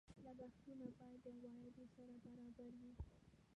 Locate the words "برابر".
2.23-2.67